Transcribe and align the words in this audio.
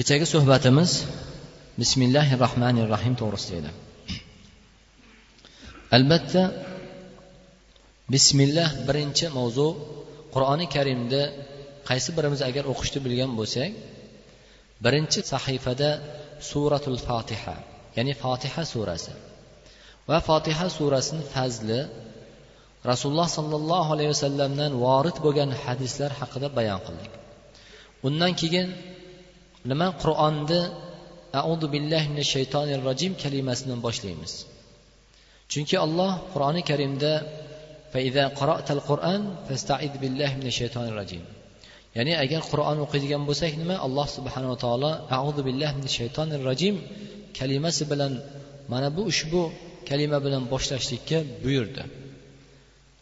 kechagi 0.00 0.26
suhbatimiz 0.34 0.90
bismillahi 1.80 2.34
rohmanir 2.44 2.86
rohim 2.94 3.14
to'g'risida 3.20 3.56
edi. 3.60 3.70
Albatta 5.96 6.42
bismillah 8.14 8.70
birinchi 8.88 9.26
mavzu 9.38 9.68
qur'oni 10.34 10.66
karimda 10.74 11.22
qaysi 11.88 12.10
birimiz 12.16 12.40
agar 12.48 12.64
o'qishni 12.72 13.00
bilgan 13.06 13.30
bo'lsak 13.40 13.70
birinchi 14.84 15.20
sahifada 15.32 15.90
suratul 16.50 16.98
fotiha 17.08 17.56
ya'ni 17.96 18.12
fotiha 18.22 18.62
surasi. 18.72 19.12
Va 20.08 20.18
fotiha 20.28 20.66
surasini 20.78 21.22
fazli 21.34 21.80
rasululloh 22.90 23.28
sollallohu 23.38 23.88
alayhi 23.94 24.10
vasallamdan 24.14 24.72
vorid 24.84 25.16
bo'lgan 25.24 25.50
hadislar 25.64 26.10
haqida 26.20 26.48
bayon 26.58 26.80
qildik. 26.86 27.12
Undan 28.06 28.32
keyin 28.42 28.68
nima? 29.70 29.88
Qur'onni 30.02 30.60
audu 31.42 31.66
billahi 31.74 32.08
min 32.16 32.24
shaytonir 32.34 32.80
rojim 32.88 33.12
kalimasidan 33.22 33.78
boshlaymiz. 33.86 34.32
Chunki 35.52 35.76
alloh 35.86 36.12
qur'oni 36.32 36.62
karimda 36.70 37.12
ya'ni 41.96 42.12
agar 42.24 42.40
qur'on 42.50 42.78
o'qiydigan 42.84 43.22
bo'lsak 43.28 43.52
nima? 43.62 43.76
Alloh 43.86 44.06
subhanava 44.16 44.56
taolo 44.64 44.90
audu 45.20 45.40
billahi 45.48 45.74
min 45.80 45.88
shaytonir 45.98 46.40
rojim 46.48 46.74
kalimasi 47.38 47.82
bilan 47.92 48.12
mana 48.72 48.88
bu 48.96 49.02
ushbu 49.12 49.42
kalima 49.88 50.18
bilan 50.26 50.42
boshlashlikka 50.52 51.18
buyurdi. 51.44 51.82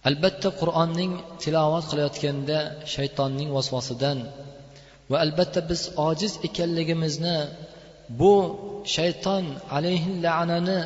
Albatta 0.09 0.49
qur'onning 0.61 1.13
tilovat 1.43 1.85
qilayotganda 1.91 2.59
shaytonning 2.95 3.49
vasvasidan 3.57 4.19
va 5.11 5.17
albatta 5.25 5.61
biz 5.71 5.83
ojiz 6.09 6.33
ekanligimizni 6.49 7.37
bu 8.21 8.35
shayton 8.97 9.45
alayhi 9.77 10.11
la'nani 10.25 10.79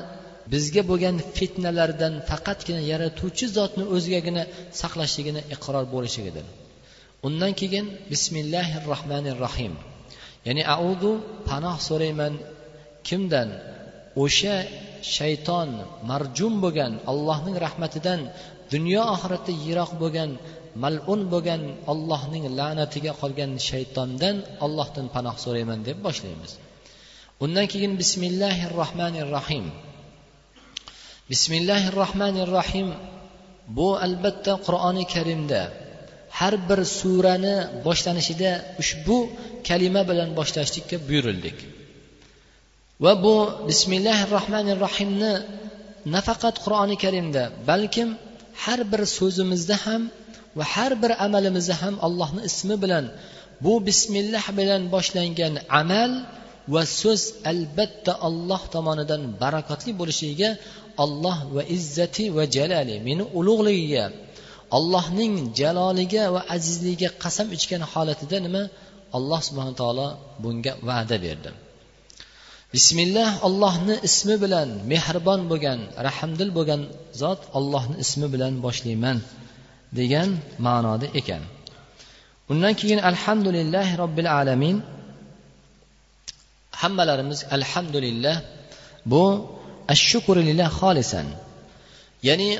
bizga 0.53 0.83
bo'lgan 0.91 1.17
fitnalardan 1.37 2.15
faqatgina 2.31 2.83
yaratuvchi 2.93 3.47
zotni 3.57 3.85
o'zigagina 3.95 4.43
saqlashligini 4.81 5.43
iqror 5.55 5.85
bo'lishligidir 5.95 6.47
undan 7.27 7.53
keyin 7.61 7.87
bismillahi 8.13 8.77
rohmanir 8.91 9.37
rohim 9.47 9.75
ya'ni 10.47 10.63
audu 10.77 11.11
panoh 11.49 11.77
so'rayman 11.89 12.35
kimdan? 13.09 13.49
O'sha 14.25 14.57
shayton 15.17 15.71
marjum 16.11 16.55
bo'lgan 16.65 16.93
allohning 17.11 17.57
rahmatidan 17.67 18.21
dunyo 18.73 19.03
oxiratda 19.15 19.53
yiroq 19.67 19.93
bo'lgan 20.03 20.31
malun 20.83 21.21
bo'lgan 21.33 21.63
ollohning 21.93 22.45
la'natiga 22.59 23.13
qolgan 23.21 23.51
shaytondan 23.69 24.37
ollohdan 24.65 25.07
panoh 25.15 25.37
so'rayman 25.45 25.81
deb 25.89 25.99
boshlaymiz. 26.07 26.53
Undan 27.45 27.67
keyin 27.73 27.93
bismillahi 28.03 28.65
rohmanir 28.81 29.29
rohim 29.37 29.65
bismillahi 31.31 31.89
rohmanir 32.01 32.49
rohim 32.59 32.89
bu 33.77 33.89
albatta 34.07 34.53
qur'oni 34.67 35.05
karimda 35.15 35.61
har 36.39 36.55
bir 36.69 36.81
surani 36.99 37.57
boshlanishida 37.87 38.51
ushbu 38.83 39.19
kalima 39.69 40.03
bilan 40.11 40.31
boshlashlikka 40.39 40.97
buyurildik. 41.09 41.59
Va 43.05 43.13
bu 43.25 43.37
bismillahi 43.69 44.25
rohmanir 44.37 44.79
rohimni 44.87 45.33
nafaqat 46.15 46.57
qur'oni 46.65 46.97
karimda 47.05 47.43
balkim 47.71 48.09
har 48.65 48.81
bir 48.93 49.03
so'zimizda 49.19 49.77
ham 49.85 50.03
va 50.59 50.65
har 50.75 50.93
bir 51.03 51.13
amalimizda 51.27 51.75
ham 51.83 51.95
allohni 52.07 52.41
ismi 52.51 52.77
bilan 52.83 53.05
bu 53.65 53.73
bismillah 53.89 54.45
bilan 54.59 54.83
boshlangan 54.95 55.55
amal 55.81 56.11
va 56.75 56.83
so'z 57.01 57.23
albatta 57.53 58.13
alloh 58.29 58.63
tomonidan 58.75 59.23
barakotli 59.43 59.93
bo'lishiga 60.01 60.51
olloh 61.05 61.39
va 61.55 61.63
izzati 61.77 62.25
va 62.37 62.45
jalali 62.57 62.95
meni 63.07 63.25
ulug'ligiga 63.39 64.05
allohning 64.77 65.35
jaloliga 65.61 66.25
va 66.35 66.41
azizligiga 66.55 67.11
qasam 67.23 67.49
ichgan 67.57 67.83
holatida 67.93 68.39
nima? 68.47 68.63
Alloh 69.17 69.41
subhana 69.49 69.75
taolo 69.81 70.07
bunga 70.43 70.73
va'da 70.89 71.17
berdi. 71.25 71.51
Bismillah 72.77 73.31
allohni 73.49 73.95
ismi 74.09 74.37
bilan 74.45 74.69
mehribon 74.93 75.41
bo'lgan 75.51 75.79
rahmdil 76.09 76.51
bo'lgan 76.59 76.81
zot 77.23 77.41
allohni 77.59 77.97
ismi 78.05 78.27
bilan 78.35 78.53
boshlayman 78.65 79.19
degan 79.99 80.29
ma'noda 80.67 81.07
ekan. 81.21 81.43
Undan 82.51 82.75
keyin 82.81 83.01
alhamdulillahi 83.11 83.93
robbil 84.03 84.29
alamin 84.41 84.77
hammalarimiz 86.81 87.41
alhamdulillah 87.57 88.37
bu 89.13 89.25
ashshukurillah 89.95 90.69
xolisan. 90.81 91.27
Ya'ni 92.29 92.51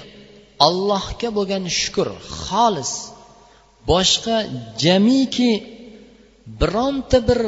allohga 0.67 1.29
bo'lgan 1.39 1.65
shukur 1.81 2.09
xolis 2.45 2.93
boshqa 3.91 4.37
jamiki 4.85 5.53
bironta 6.61 7.19
bir 7.29 7.41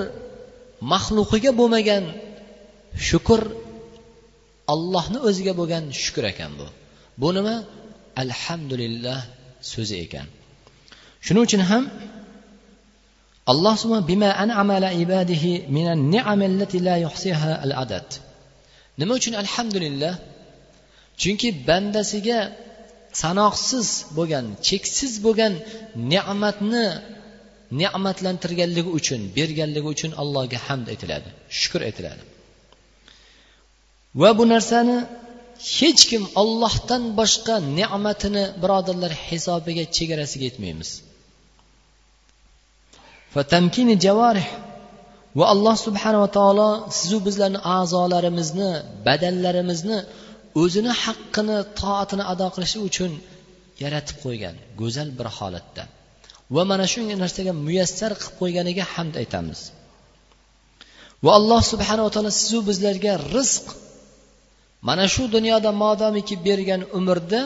maxluqiga 0.93 1.53
bo'lmagan 1.61 2.05
shukur 3.09 3.41
allohni 4.75 5.19
o'ziga 5.29 5.53
bo'lgan 5.61 5.85
shukur 6.03 6.25
ekan 6.33 6.53
bu. 6.59 6.67
Bu 7.21 7.29
nima? 7.37 7.57
Alhamdulillah 8.23 9.21
so'zi 9.73 9.97
ekan. 10.05 10.27
Shuning 11.25 11.43
uchun 11.49 11.63
ham 11.71 11.85
alloh 13.53 13.77
bima 14.11 14.31
an'amala 14.45 14.89
ibadihi 15.05 15.53
minan 15.77 15.99
ni'amillati 16.15 16.77
la 16.89 16.97
yuhsiha 17.05 17.53
al 17.65 17.73
adad 17.83 18.09
nima 19.01 19.13
uchun 19.21 19.35
alhamdulillah? 19.43 20.15
Chunki 21.23 21.49
bandasiga 21.69 22.39
sanoqsiz 23.23 23.89
bo'lgan 24.17 24.47
cheksiz 24.69 25.13
bo'lgan 25.27 25.53
ne'matni 26.13 26.87
ne'matlantirganligi 27.81 28.91
uchun 28.99 29.21
berganligi 29.37 29.89
uchun 29.95 30.11
allohga 30.23 30.59
hamd 30.67 30.87
aytiladi 30.93 31.29
shukur 31.61 31.81
aytiladi 31.89 32.23
va 34.21 34.31
bu 34.39 34.45
narsani 34.55 34.97
hech 35.77 36.03
kim 36.11 36.23
ollohdan 36.43 37.03
boshqa 37.19 37.55
ne'matini 37.79 38.45
birodarlar 38.63 39.13
hisobiga 39.27 39.85
chegarasiga 39.97 40.45
yetmaymiz. 40.51 40.91
Va 45.39 45.45
alloh 45.55 45.77
subhanava 45.87 46.29
taolo 46.39 46.69
sizu 46.99 47.19
bizlarni 47.27 47.61
a'zolarimizni 47.77 48.71
badanlarimizni 49.07 49.99
o'zini 50.63 50.93
haqqini 51.03 51.57
toatini 51.81 52.25
ado 52.33 52.47
qilishi 52.55 52.79
uchun 52.89 53.13
yaratib 53.83 54.17
qo'ygan 54.25 54.55
go'zal 54.81 55.09
bir 55.19 55.29
holatda. 55.39 55.83
Va 56.55 56.63
mana 56.71 56.87
shu 56.93 57.01
narsaga 57.23 57.53
muyassar 57.67 58.13
qilib 58.21 58.35
qo'yganiga 58.41 58.85
hamd 58.95 59.15
aytamiz. 59.23 59.61
Va 61.25 61.31
alloh 61.39 61.61
subhanava 61.73 62.11
taolo 62.15 62.31
sizu 62.41 62.59
bizlarga 62.69 63.13
rizq 63.37 63.67
mana 64.89 65.05
shu 65.15 65.25
dunyoda 65.37 65.71
modomiki 65.83 66.35
bergan 66.47 66.83
umrda 66.99 67.41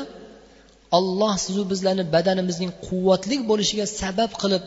olloh 0.98 1.34
sizu 1.44 1.62
bizlarni 1.72 2.04
badanimizning 2.14 2.72
quvvatli 2.86 3.36
bo'lishiga 3.50 3.86
sabab 4.00 4.30
qilib 4.42 4.62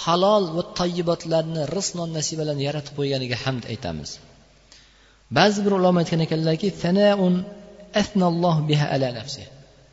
halol 0.00 0.44
va 0.56 0.62
toyibotlarni 0.78 1.62
rizq 1.76 1.92
non 1.98 2.10
nasibalarni 2.18 2.62
yaratib 2.68 2.94
qo'yganiga 2.98 3.36
hamd 3.44 3.64
aytamiz. 3.72 4.10
Ba'zi 5.38 5.58
bir 5.64 5.72
ulamo 5.78 5.98
aytgan 6.02 6.20
ekanlarki 6.26 6.68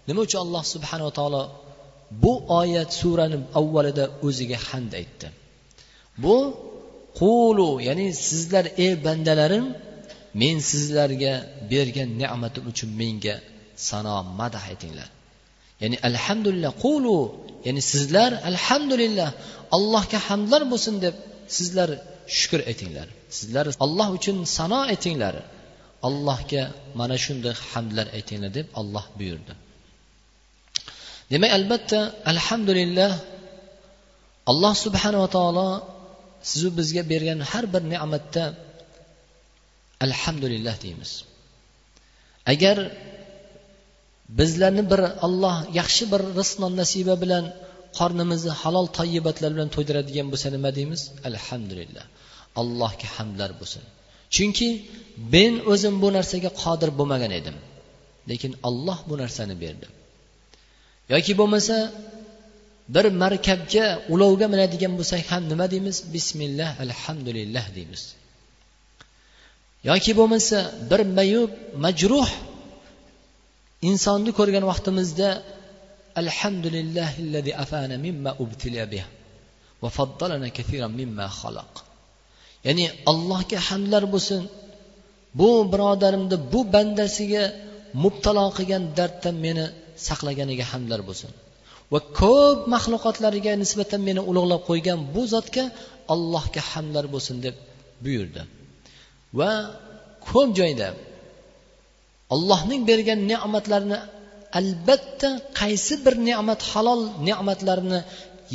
nima 0.08 0.22
uchun 0.26 0.40
alloh 0.46 0.64
subhanava 0.74 1.12
taolo 1.20 1.42
bu 2.24 2.34
oyat 2.62 2.90
surani 3.02 3.38
avvalida 3.60 4.04
o'ziga 4.28 4.58
hamd 4.68 4.92
aytdi? 5.02 5.28
Bu 6.24 6.38
qulu 7.20 7.70
ya'ni 7.88 8.08
sizlar 8.28 8.66
ey 8.86 8.94
bandalarim 9.06 9.66
men 10.42 10.56
sizlarga 10.72 11.34
bergan 11.72 12.10
ne'matim 12.22 12.64
uchun 12.72 12.90
menga 13.02 13.36
sano 13.90 14.16
madah 14.40 14.64
aytinglar. 14.72 15.10
Ya'ni 15.82 15.98
alhamdulillah 16.10 16.72
qulu 16.86 17.18
ya'ni 17.68 17.82
sizlar 17.94 18.32
alhamdulillah 18.52 19.30
allohga 19.78 20.20
hamdlar 20.28 20.62
bo'lsin 20.72 20.96
deb 21.06 21.16
sizlar 21.58 21.90
shukur 22.38 22.62
aytinglar. 22.72 23.08
Sizlar 23.38 23.66
alloh 23.86 24.08
uchun 24.18 24.38
sano 24.58 24.80
aytinglar. 24.94 25.36
Allohga 26.08 26.64
mana 27.00 27.16
shunday 27.26 27.54
hamdlar 27.72 28.08
aytinglar 28.18 28.52
deb 28.58 28.68
olloh 28.80 29.06
buyurdi. 29.20 29.54
Demak 31.32 31.52
albatta 31.60 32.00
alhamdulillah 32.32 33.12
alloh 34.52 34.74
subhanava 34.86 35.28
taolo 35.38 35.70
sizu 36.50 36.70
bizga 36.80 37.02
bergan 37.12 37.40
har 37.52 37.66
bir 37.74 37.84
ne'matda 37.94 38.44
alhamdulillah 40.06 40.76
deymiz. 40.86 41.12
Agar 42.54 42.78
bizlarni 44.40 44.84
bir 44.92 45.02
alloh 45.26 45.56
yaxshi 45.80 46.04
bir 46.14 46.22
rizq 46.40 46.58
nasiba 46.82 47.16
bilan 47.24 47.46
qornimizni 47.98 48.54
halol 48.62 48.88
toyibatlar 48.98 49.50
bilan 49.56 49.70
to'ydiradigan 49.76 50.28
bo'lsa 50.32 50.48
nima 50.56 50.70
deymiz? 50.78 51.02
Alhamdulillah. 51.30 52.06
Allohga 52.62 53.08
hamdlar 53.16 53.52
bo'lsin. 53.60 53.84
Chunki 54.36 54.70
men 55.34 55.54
o'zim 55.72 55.96
bu 56.04 56.08
narsaga 56.18 56.50
qodir 56.64 56.90
bo'lmagan 57.00 57.32
edim. 57.40 57.58
Lekin 58.30 58.52
olloh 58.68 59.00
bu 59.10 59.16
narsani 59.24 59.56
berdi. 59.64 59.88
Yoki 61.14 61.34
bo'lmasa 61.40 61.76
bir 62.96 63.06
markabga 63.24 63.86
ulovga 64.14 64.48
minadigan 64.54 64.94
bo'lsak 65.00 65.22
ham 65.32 65.44
nima 65.52 65.66
deymiz? 65.74 65.98
Bismillah 66.16 66.70
alhamdulillah 66.86 67.66
deymiz. 67.78 68.04
Yoki 69.90 70.12
bo'lmasa 70.20 70.58
bir 70.90 71.02
mayub 71.18 71.52
majruh 71.86 72.30
insonni 73.90 74.32
ko'rgan 74.40 74.64
vaqtimizda 74.72 75.30
alhamdulillahi 76.22 77.52
afana 77.64 77.96
mimma 78.06 78.32
ubtiliya 78.44 78.86
bih 78.94 79.04
va 79.82 79.90
faddalana 79.98 80.50
kathiran 80.58 80.92
mimma 81.00 81.26
xalaq 81.40 81.74
ya'ni 82.68 82.86
allohga 83.12 83.60
hamdlar 83.70 84.04
bo'lsin. 84.14 84.42
Bu 85.40 85.50
birodarimni 85.72 86.38
bu 86.54 86.60
bandasiga 86.76 87.44
mubtalo 88.04 88.46
qilgan 88.58 88.84
darddan 88.98 89.36
meni 89.46 89.66
saqlaganiga 90.08 90.66
hamdlar 90.72 91.02
bo'lsin. 91.10 91.32
Va 91.94 92.00
ko'p 92.20 92.60
maxluqotlariga 92.74 93.54
nisbatan 93.64 94.02
meni 94.08 94.22
ulug'lab 94.30 94.62
qo'ygan 94.70 95.00
bu 95.14 95.22
zotga 95.34 95.64
allohga 96.14 96.62
hamdlar 96.72 97.06
bo'lsin 97.14 97.36
deb 97.46 97.56
buyurdi. 98.06 98.42
Va 99.40 99.52
ko'p 100.28 100.50
joyda 100.60 100.88
allohning 102.34 102.82
bergan 102.90 103.20
ne'matlarini 103.32 103.98
albatta 104.60 105.30
qaysi 105.60 105.94
bir 106.06 106.14
ne'mat 106.30 106.62
halol 106.72 107.02
ne'matlarni 107.30 108.00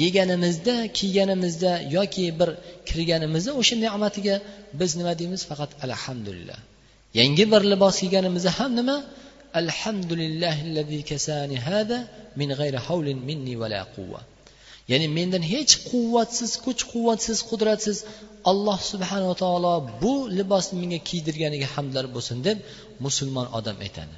yeganimizda 0.03 0.75
kiyganimizda 0.99 1.73
yoki 1.97 2.27
bir 2.41 2.51
kirganimizda 2.89 3.51
o'sha 3.61 3.77
ne'matiga 3.87 4.37
biz 4.81 4.91
nima 4.99 5.13
deymiz? 5.21 5.43
Faqat 5.51 5.71
alhamdulillah. 5.87 6.59
Yangi 7.21 7.45
bir 7.53 7.63
libos 7.73 7.97
kiyganimizda 8.03 8.51
ham 8.59 8.71
nima? 8.81 8.97
Alhamdulillahi 9.61 11.03
kasani 11.11 11.57
hada 11.69 11.99
min 12.41 12.51
minni 13.29 13.55
ya'ni 14.91 15.09
mendan 15.19 15.43
hech 15.53 15.73
quvvatsiz 15.91 16.53
kuch 16.65 16.83
quvvatsiz 16.93 17.39
qudratsiz 17.51 17.99
alloh 18.51 18.79
subhanava 18.93 19.35
taolo 19.43 19.73
bu 20.03 20.13
libosni 20.39 20.77
menga 20.83 20.99
kiydirganiga 21.09 21.69
hamdlar 21.75 22.05
bo'lsin 22.15 22.39
deb 22.47 22.59
musulmon 23.05 23.47
odam 23.59 23.77
aytadi. 23.87 24.17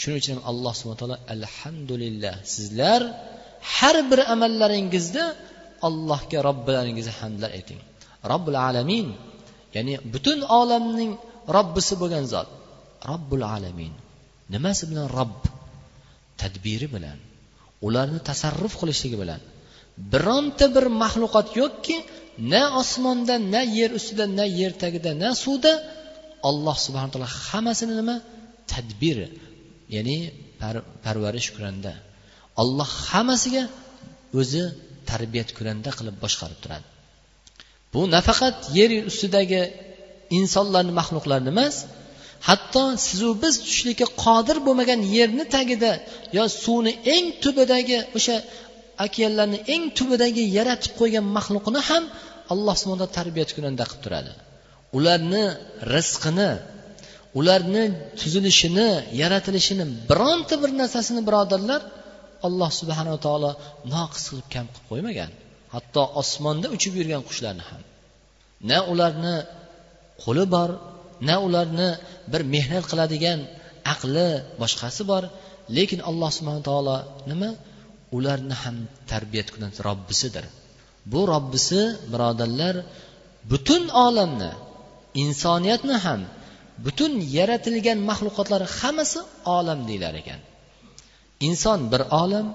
Shuning 0.00 0.18
uchun 0.22 0.38
alloh 0.50 0.72
subhana 0.78 0.98
taolo 1.02 1.16
alhamdulillah 1.34 2.34
sizlar 2.54 3.00
har 3.74 3.96
bir 4.10 4.20
amallaringizda 4.34 5.24
allohga 5.88 6.38
robbilaringizga 6.48 7.14
hamdlar 7.20 7.50
ayting. 7.58 7.80
Robbil 8.32 8.56
alamin 8.68 9.06
ya'ni 9.76 9.94
butun 10.12 10.38
olamning 10.60 11.12
robbisi 11.56 11.94
bo'lgan 12.02 12.24
zot. 12.32 12.48
Robbul 13.10 13.44
alamin 13.56 13.92
nimasi 14.54 14.82
bilan 14.90 15.06
robb? 15.18 15.40
Tadbiri 16.40 16.88
bilan 16.94 17.18
ularni 17.86 18.20
tasarruf 18.30 18.74
qilishligi 18.80 19.16
bilan. 19.22 19.40
Bironta 20.12 20.66
bir 20.74 20.84
maxluqot 21.02 21.48
yo'qki 21.60 21.96
na 22.52 22.62
osmonda 22.80 23.34
na 23.54 23.62
yer 23.76 23.90
ustida 23.98 24.24
na 24.38 24.44
yer 24.58 24.72
tagida 24.82 25.10
na 25.22 25.28
suvda 25.44 25.72
alloh 26.48 26.76
subhana 26.86 27.10
taolo 27.12 27.28
hammasini 27.48 27.94
nima? 28.00 28.16
Tadbir 28.72 29.18
ya'ni 29.94 30.16
parvarish 31.04 31.48
kuranda. 31.54 31.92
Olloh 32.62 32.90
hammasiga 33.10 33.62
o'zi 34.40 34.62
tarbiyat 35.10 35.48
kuranda 35.56 35.90
qilib 35.98 36.16
boshqarib 36.24 36.58
turadi. 36.64 36.86
Bu 37.92 38.00
nafaqat 38.16 38.56
yer 38.78 38.90
ustidagi 39.10 39.62
insonlarni 40.38 40.92
maxluqlarni 41.00 41.50
emas 41.54 41.76
hatto 42.48 42.82
sizu 43.06 43.28
biz 43.42 43.54
tushishlikka 43.64 44.06
qodir 44.24 44.56
bo'lmagan 44.66 45.00
yerni 45.16 45.44
tagida 45.54 45.92
yo 46.36 46.44
suvni 46.62 46.92
eng 47.14 47.26
tubidagi 47.42 47.98
o'sha 48.18 48.36
okeanlarni 49.06 49.58
eng 49.74 49.84
tubidagi 49.98 50.44
yaratib 50.56 50.92
qo'ygan 51.00 51.26
maxluqni 51.36 51.80
ham 51.88 52.04
alloh 52.52 52.74
subhana 52.82 53.06
tarbiyat 53.18 53.50
kunanda 53.56 53.84
qilib 53.90 54.02
turadi. 54.06 54.32
Ularni 54.96 55.44
rizqini 55.94 56.50
ularni 57.38 57.84
tuzilishini 58.20 58.88
yaratilishini 59.22 59.84
bironta 60.10 60.54
bir 60.62 60.70
narsasini 60.80 61.20
birodarlar 61.28 61.80
alloh 62.46 62.70
subhanava 62.80 63.18
taolo 63.26 63.50
noqis 63.94 64.24
qilib 64.30 64.48
kam 64.54 64.66
qilib 64.72 64.86
qo'ymagan. 64.90 65.30
Hatto 65.74 66.02
osmonda 66.20 66.66
uchib 66.76 66.92
yurgan 66.98 67.22
qushlarni 67.28 67.64
ham. 67.70 67.82
Na 68.70 68.78
ularni 68.92 69.34
qo'li 70.22 70.44
bor 70.54 70.70
na 71.28 71.34
ularni 71.46 71.88
bir 72.32 72.42
mehnat 72.54 72.84
qiladigan 72.90 73.40
aqli 73.92 74.28
boshqasi 74.62 75.02
bor. 75.10 75.22
Lekin 75.76 76.00
alloh 76.10 76.30
subhana 76.38 76.62
taolo 76.68 76.96
nima? 77.30 77.50
Ularni 78.16 78.56
ham 78.62 78.76
tarbiyat 79.12 79.48
qilgan 79.52 79.72
robbisidir. 79.88 80.44
Bu 81.12 81.20
robbisi 81.32 81.80
birodarlar 82.12 82.76
butun 83.50 83.82
olamni 84.06 84.52
insoniyatni 85.22 85.96
ham 86.04 86.20
butun 86.84 87.12
yaratilgan 87.36 87.98
maxluqotlar 88.10 88.62
hammasi 88.78 89.20
olam 89.56 89.80
deyilar 89.88 90.14
ekan. 90.22 90.40
Inson 91.48 91.80
bir 91.92 92.02
olam 92.22 92.46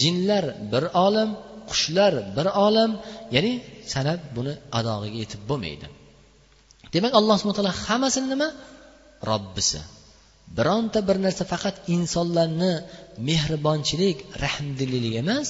jinlar 0.00 0.44
bir 0.72 0.84
olam 1.06 1.30
qushlar 1.70 2.14
bir 2.36 2.46
olam 2.66 2.90
ya'ni 3.34 3.52
sanab 3.92 4.20
buni 4.36 4.52
adog'iga 4.78 5.18
yetib 5.22 5.42
bo'lmaydi. 5.50 5.86
Demak 6.94 7.12
alloh 7.18 7.34
subhana 7.38 7.56
taolo 7.58 7.74
hammasini 7.86 8.28
nima? 8.32 8.48
Robbisi. 9.30 9.80
Bironta 10.56 10.98
bir 11.08 11.16
narsa 11.24 11.44
faqat 11.52 11.76
insonlarni 11.94 12.72
mehribonchilik 13.28 14.18
rahmdillik 14.44 15.14
emas 15.22 15.48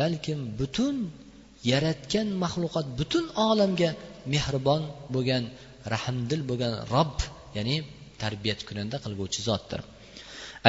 balkim 0.00 0.38
butun 0.58 0.96
yaratgan 1.72 2.28
maxluqot 2.42 2.86
butun 2.98 3.24
olamga 3.48 3.90
mehribon 4.32 4.82
bo'lgan 5.14 5.44
rahmdil 5.94 6.40
bo'lgan 6.50 6.74
robb 6.94 7.16
ya'ni 7.56 7.76
tarbiyat 8.22 8.60
kunanda 8.68 8.96
qilguvchi 9.04 9.40
zotdir. 9.48 9.80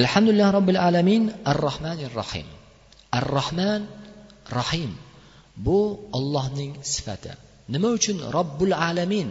Alhamdulillah 0.02 0.50
robbil 0.58 0.80
alamin 0.88 1.24
ar 1.52 1.58
rohmanir 1.68 2.12
rohim 2.22 2.48
ar 3.18 3.26
rohman 3.38 3.82
rohim 4.58 4.92
bu 5.66 5.80
ollohning 6.18 6.72
sifati. 6.94 7.32
Nima 7.74 7.90
uchun 7.98 8.18
robbul 8.38 8.74
alamin? 8.90 9.30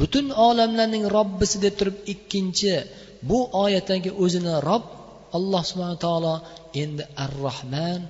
Butun 0.00 0.26
olamlarning 0.48 1.04
robbisi 1.16 1.56
deb 1.64 1.74
turib 1.78 1.96
ikkinchi 2.12 2.74
bu 3.28 3.38
oyatdagi 3.64 4.10
o'zini 4.24 4.54
rob 4.68 4.84
alloh 5.36 5.62
subhana 5.70 5.96
taolo 6.06 6.34
endi 6.82 7.04
ar 7.24 7.32
rohman 7.46 8.00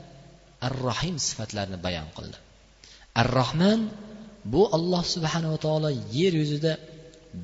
ar 0.67 0.73
rohim 0.87 1.17
sifatlarini 1.27 1.79
bayon 1.87 2.09
qildi. 2.17 2.46
Ar 3.21 3.29
rohman 3.41 3.81
bu 4.53 4.63
alloh 4.77 5.03
subhanava 5.15 5.59
taolo 5.67 5.91
yer 6.19 6.33
yuzida 6.43 6.73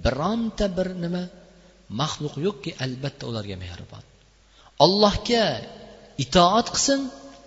bironta 0.05 0.67
bir 0.77 0.89
nima 1.05 1.25
maxluq 2.01 2.35
yo'qki 2.47 2.71
albatta 2.85 3.25
ularga 3.31 3.57
mehribon. 3.65 4.05
Ollohga 4.85 5.45
itoat 6.25 6.67
qilsin 6.75 7.01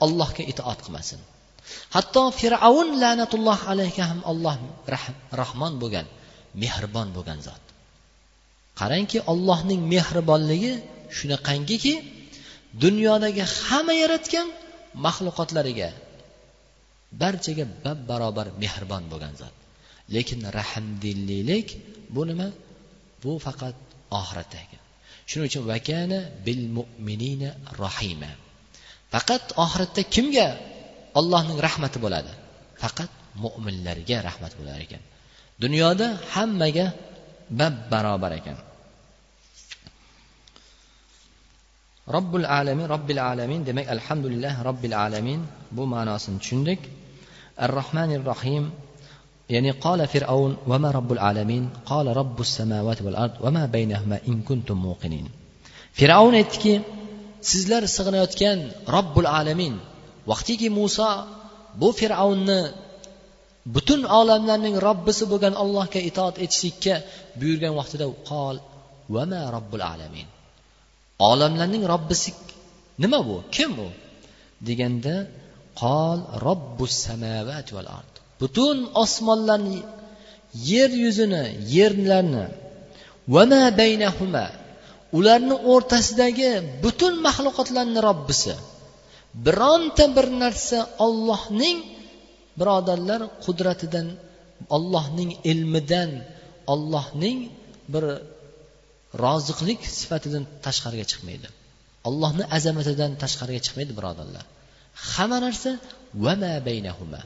allohga 0.05 0.44
itoat 0.51 0.79
qilmasin. 0.86 1.20
Hatto 1.96 2.24
fir'avn 2.39 2.89
la'natulloh 3.03 3.60
alayhi 3.72 4.01
ham 4.10 4.20
alloh 4.32 4.55
rahmon 5.41 5.74
bo'lgan 5.82 6.08
mehribon 6.63 7.08
bo'lgan 7.15 7.39
zot. 7.48 7.63
Qarangki 8.79 9.20
ollohning 9.32 9.82
mehribonligi 9.94 10.74
shunaqangiki 11.17 11.94
dunyodagi 12.84 13.44
hamma 13.65 13.94
yaratgan 14.03 14.48
maxluqotlariga 15.05 15.89
barchaga 17.22 17.65
bab 17.84 18.00
barobar 18.10 18.48
mehribon 18.63 19.03
bo'lgan 19.12 19.34
zot. 19.41 19.55
Lekin 20.15 20.39
rahmdillilik 20.60 21.67
bu 22.15 22.22
nima? 22.29 22.48
Bu 23.24 23.31
faqat 23.45 23.77
oxiratdagi. 24.19 24.77
Shuning 25.29 25.48
uchun 25.50 25.63
vakana 25.72 26.19
bil 26.45 26.63
mu'minina 26.77 27.50
rohima 27.81 28.31
faqat 29.13 29.43
oxiratda 29.63 30.01
kimga 30.15 30.48
ollohning 31.19 31.57
rahmati 31.67 31.98
bo'ladi? 32.05 32.31
Faqat 32.84 33.12
mo'minlarga 33.43 34.17
rahmat 34.29 34.53
bo'lar 34.60 34.77
ekan. 34.86 35.01
Dunyoda 35.63 36.07
hammaga 36.34 36.86
bab 37.60 37.74
barobar 37.91 38.31
ekan. 38.39 38.57
Robbil 42.15 42.48
alamin 42.60 42.86
robbil 42.95 43.22
alamin 43.31 43.62
demak 43.67 43.88
alhamdulillah 43.95 44.53
robbil 44.67 44.95
alamin. 45.05 45.39
Bu 45.75 45.84
ma'nosini 45.93 46.38
tushundik. 46.41 46.81
الرحمن 47.62 48.15
الرحيم 48.15 48.71
يعني 49.50 49.71
قال 49.71 50.07
فرعون 50.07 50.57
وما 50.67 50.91
رب 50.91 51.12
العالمين؟ 51.12 51.69
قال 51.85 52.17
رب 52.17 52.41
السماوات 52.41 53.01
والأرض 53.01 53.31
وما 53.41 53.65
بينهما 53.65 54.19
إن 54.27 54.41
كنتم 54.41 54.77
موقنين. 54.77 55.29
فرعون 55.93 56.35
in 56.35 56.43
kuntum 56.43 56.57
muqinin 56.57 56.75
fir'avn 56.79 56.81
aytdiki 56.81 56.81
sizlar 57.41 57.83
sig'inayotgan 57.95 58.59
robbul 58.95 59.27
alamin 59.39 59.74
vaqtiki 60.31 60.67
muso 60.69 61.12
bu 61.79 61.89
fir'avnni 62.00 62.62
butun 63.75 64.01
olamlarning 64.19 64.75
robbisi 64.88 65.24
bo'lgan 65.31 65.53
allohga 65.63 66.00
itoat 66.09 66.35
etishlikka 66.45 66.95
buyurgan 67.39 67.74
vaqtida 67.79 68.05
qol 68.29 68.55
vama 69.15 69.41
robbul 69.55 69.83
alamin 69.93 70.27
olamlarning 71.29 71.83
robbisi 71.93 72.31
nima 73.03 73.19
bu? 73.27 73.35
Kim 73.55 73.71
u 73.85 73.88
deganda 74.67 75.15
qol 75.82 76.20
robbus 76.48 76.94
samavati 77.05 77.72
val 77.77 77.89
ard 78.00 78.13
butun 78.41 78.77
osmonlarni 79.03 79.82
yer 80.72 80.91
yuzini 81.03 81.44
yerlarni 81.75 82.46
vama 83.36 83.63
baynahuma 83.79 84.46
ularni 85.17 85.55
o'rtasidagi 85.74 86.51
butun 86.84 87.13
maxluqotlarni 87.27 88.00
robbisi 88.10 88.53
bironta 89.46 90.05
bir 90.15 90.27
narsa 90.44 90.79
ollohning 91.05 91.77
birodarlar 92.60 93.22
qudratidan 93.46 94.08
ollohning 94.75 95.32
ilmidan 95.51 96.12
ollohning 96.74 97.38
bir 97.94 98.05
roziqlik 99.24 99.79
sifatidan 100.00 100.44
tashqariga 100.65 101.05
chiqmaydi 101.12 101.48
ollohni 102.08 102.44
azamatidan 102.58 103.12
tashqariga 103.24 103.62
chiqmaydi 103.65 103.94
birodarlar 104.00 104.46
hamma 105.14 105.38
narsa 105.46 105.72
vama 106.25 106.54
baynahuma. 106.68 107.22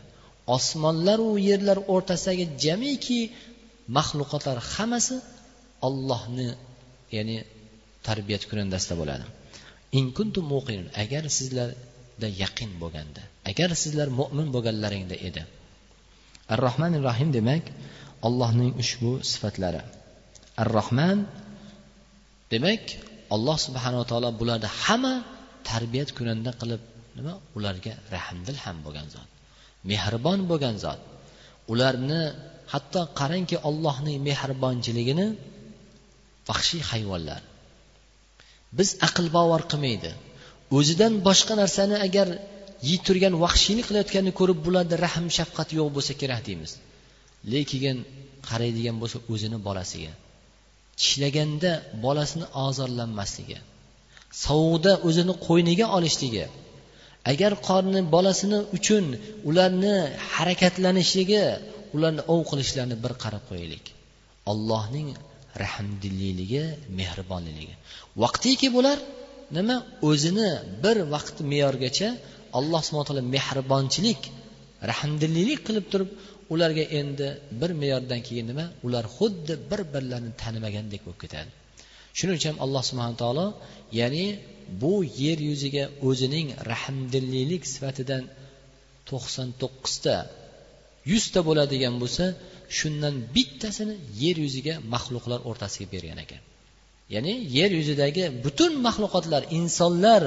Osmonlaru 0.55 1.29
yerlar 1.49 1.77
o'rtasidagi 1.93 2.45
jamiki 2.63 3.19
maxluqotlar 3.97 4.57
hammasi 4.73 5.15
ollohni 5.87 6.49
ya'ni 7.15 7.37
tarbiyat 8.07 8.43
kunandasida 8.49 8.95
bo'ladi. 9.01 9.25
Agar 11.03 11.23
sizlarda 11.37 12.27
yaqin 12.43 12.71
bo'lganda 12.81 13.21
agar 13.51 13.69
sizlar 13.83 14.07
mo'min 14.19 14.47
bo'lganlaringda 14.55 15.15
edi. 15.27 15.41
Ar 16.53 16.59
rohmanir 16.67 17.01
rohim 17.09 17.29
demak 17.37 17.63
allohning 18.27 18.71
ushbu 18.83 19.11
sifatlari. 19.31 19.81
Ar 20.61 20.69
rohman 20.77 21.17
demak 22.53 22.83
alloh 23.35 23.57
subhanava 23.65 24.05
taolo 24.11 24.29
bularni 24.41 24.69
hamma 24.83 25.13
tarbiyat 25.69 26.09
kunanda 26.17 26.51
qilib 26.61 26.81
nima? 27.17 27.33
Ularga 27.57 27.93
rahmdil 28.15 28.57
ham 28.63 28.77
bo'lgan 28.85 29.07
zot. 29.15 29.29
Mehribon 29.91 30.39
bo'lgan 30.51 30.75
zot. 30.83 30.99
Ularni 31.71 32.21
hatto 32.73 33.01
qarangki 33.19 33.57
ollohning 33.69 34.17
mehribonchiligini 34.29 35.27
vahshiy 36.49 36.81
hayvonlar. 36.91 37.41
Biz 38.77 38.89
aql 39.07 39.25
bovar 39.37 39.61
qilmaydi. 39.71 40.11
O'zidan 40.77 41.13
boshqa 41.27 41.53
narsani 41.61 41.95
agar 42.07 42.27
yeyib 42.87 43.01
turgan 43.07 43.33
vahshiylik 43.43 43.85
qilayotganini 43.89 44.33
ko'rib 44.39 44.59
bularda 44.65 44.95
rahm 45.05 45.25
shafqat 45.37 45.69
yo'q 45.77 45.89
bo'lsa 45.95 46.13
kerak 46.21 46.41
deymiz. 46.47 46.71
Lekin 47.53 47.97
qaraydigan 48.49 48.95
bo'lsa 49.01 49.17
o'zini 49.33 49.57
bolasiga 49.67 50.13
tishlaganda 50.99 51.71
bolasini 52.05 52.45
ozorlanmasligi 52.65 53.57
sovuqda 54.45 54.91
o'zini 55.07 55.33
qo'yniga 55.47 55.85
olishligi 55.97 56.45
agar 57.31 57.51
qorni 57.67 58.01
bolasini 58.15 58.59
uchun 58.77 59.05
ularni 59.49 59.95
harakatlanishligi 60.33 61.43
ularni 61.95 62.21
ov 62.33 62.39
qilishlarini 62.49 62.97
bir 63.03 63.13
qarab 63.23 63.43
qo'yaylik. 63.49 63.85
Allohning 64.51 65.09
rahmdilliligi 65.63 66.63
mehribonligi 66.99 67.75
vaqtiki 68.23 68.67
bular 68.75 68.97
nima? 69.57 69.75
O'zini 70.09 70.49
bir 70.83 70.97
vaqt 71.13 71.37
me'yorgacha 71.51 72.09
alloh 72.57 72.81
subhana 72.87 73.05
taolo 73.09 73.23
mehribonchilik 73.35 74.21
rahmdillilik 74.91 75.59
qilib 75.67 75.85
turib 75.91 76.09
ularga 76.53 76.85
endi 76.99 77.27
bir 77.61 77.71
me'yordan 77.81 78.21
keyin 78.27 78.45
nima? 78.51 78.65
Ular 78.85 79.05
xuddi 79.17 79.53
bir 79.69 79.81
birlarini 79.93 80.31
tanimagandek 80.41 81.01
bo'lib 81.05 81.19
ketadi. 81.23 81.49
Shuning 82.17 82.35
uchun 82.41 82.55
alloh 82.63 82.83
subhana 82.89 83.15
taolo 83.23 83.45
ya'ni 83.99 84.25
bu 84.81 84.93
yer 85.23 85.39
yuziga 85.49 85.83
o'zining 86.07 86.47
rahmdillilik 86.71 87.63
sifatidan 87.73 88.23
to'qson 89.09 89.47
to'qqizta 89.61 90.15
yuzta 91.11 91.39
bo'ladigan 91.47 91.95
bo'lsa 92.01 92.25
shundan 92.77 93.15
bittasini 93.35 93.95
yer 94.23 94.37
yuziga 94.45 94.75
maxluqlar 94.93 95.39
o'rtasiga 95.49 95.87
bergan 95.93 96.19
ekan. 96.25 96.41
Ya'ni 97.13 97.33
yer 97.57 97.71
yuzidagi 97.79 98.25
butun 98.45 98.71
maxluqotlar 98.87 99.41
insonlar 99.57 100.23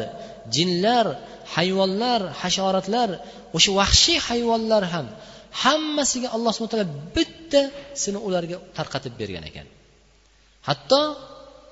jinlar 0.57 1.07
hayvonlar 1.55 2.21
hasharotlar 2.41 3.09
o'sha 3.57 3.71
vahshiy 3.81 4.19
hayvonlar 4.29 4.83
ham 4.93 5.07
hammasiga 5.63 6.29
alloh 6.37 6.53
subhana 6.55 6.73
taolo 6.73 6.89
bittasini 7.17 8.19
ularga 8.27 8.57
tarqatib 8.77 9.15
bergan 9.21 9.45
ekan. 9.51 9.67
Hatto 10.69 11.03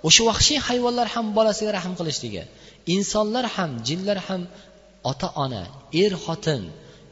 o'sha 0.09 0.23
vahshiy 0.30 0.59
hayvonlar 0.69 1.09
ham 1.14 1.26
bolasiga 1.38 1.71
rahm 1.78 1.92
qilishligi 2.00 2.42
insonlar 2.95 3.45
ham 3.57 3.71
jinlar 3.88 4.19
ham 4.26 4.42
ota 5.11 5.28
ona 5.45 5.62
er 6.02 6.12
xotin 6.25 6.62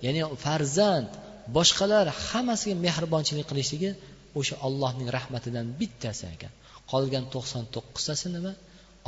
ya'ni 0.04 0.23
farzand 0.45 1.11
boshqalar 1.57 2.07
hammasiga 2.28 2.76
mehribonchilik 2.87 3.47
qilishligi 3.50 3.90
o'sha 4.38 4.54
ollohning 4.66 5.09
rahmatidan 5.16 5.66
bittasi 5.80 6.25
ekan. 6.35 6.52
Qolgan 6.92 7.25
to'qson 7.35 7.64
to'qqiztasi 7.75 8.26
nima? 8.37 8.52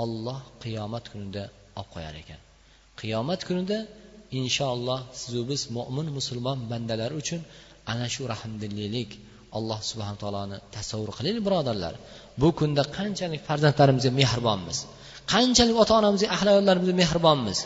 Olloh 0.02 0.38
qiyomat 0.62 1.04
kunida 1.12 1.44
olib 1.80 1.88
qo'yar 1.94 2.14
ekan. 2.22 2.40
Qiyomat 3.00 3.40
kunida 3.48 3.78
inshaalloh 4.40 5.00
sizu 5.20 5.42
biz 5.50 5.60
mo'min 5.76 6.06
musulmon 6.18 6.58
bandalar 6.70 7.10
uchun 7.20 7.40
ana 7.92 8.06
shu 8.14 8.22
rahmdillilik 8.32 9.10
alloh 9.58 9.78
subhana 9.90 10.18
taoloni 10.22 10.56
tasavvur 10.76 11.10
qilaylik 11.18 11.42
birodarlar. 11.48 11.94
Bu 12.40 12.48
kunda 12.58 12.82
qanchalik 12.96 13.42
farzandlarimizga 13.48 14.12
mehribonmiz? 14.20 14.78
Qanchalik 15.32 15.76
ota 15.82 15.92
onamizga 16.00 16.28
ahli 16.36 16.48
ayollarimizga 16.54 16.96
mehribonmiz? 17.02 17.58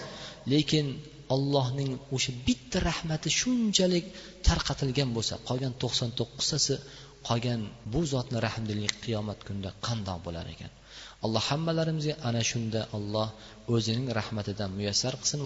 Lekin 0.52 0.86
allohning 1.34 1.92
o'sha 2.14 2.32
bitta 2.46 2.78
rahmati 2.90 3.28
shunchalik 3.40 4.04
tarqatilgan 4.48 5.10
bo'lsa 5.16 5.34
qolgan 5.48 5.72
to'qson 5.82 6.10
to'qqiztasi 6.18 6.74
qolgan 7.28 7.60
bu 7.92 8.00
zotni 8.12 8.38
rahmdilligi 8.46 8.90
qiyomat 9.04 9.38
kunida 9.46 9.70
qandoq 9.86 10.18
bo'lar 10.26 10.46
ekan? 10.54 10.72
Alloh 11.24 11.42
hammalarimizga 11.50 12.14
ana 12.28 12.42
shunda 12.50 12.80
alloh 12.96 13.28
o'zining 13.74 14.06
rahmatidan 14.18 14.70
muyassar 14.78 15.14
qilsin. 15.20 15.40